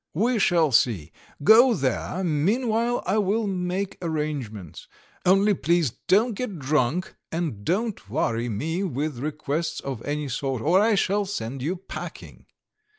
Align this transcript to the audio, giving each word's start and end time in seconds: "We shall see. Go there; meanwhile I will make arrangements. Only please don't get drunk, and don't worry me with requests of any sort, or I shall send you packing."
"We 0.15 0.39
shall 0.39 0.71
see. 0.71 1.11
Go 1.43 1.75
there; 1.75 2.23
meanwhile 2.23 3.03
I 3.05 3.19
will 3.19 3.45
make 3.45 3.99
arrangements. 4.01 4.87
Only 5.27 5.53
please 5.53 5.91
don't 6.07 6.33
get 6.33 6.57
drunk, 6.57 7.13
and 7.31 7.63
don't 7.63 8.09
worry 8.09 8.49
me 8.49 8.81
with 8.83 9.19
requests 9.19 9.79
of 9.79 10.01
any 10.03 10.27
sort, 10.27 10.63
or 10.63 10.79
I 10.81 10.95
shall 10.95 11.25
send 11.25 11.61
you 11.61 11.75
packing." 11.75 12.47